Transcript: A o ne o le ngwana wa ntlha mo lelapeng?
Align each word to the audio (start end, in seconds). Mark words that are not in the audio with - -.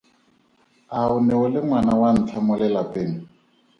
A 0.99 1.03
o 1.15 1.15
ne 1.25 1.33
o 1.43 1.45
le 1.53 1.59
ngwana 1.65 1.93
wa 2.01 2.09
ntlha 2.17 2.39
mo 2.45 2.53
lelapeng? 2.59 3.13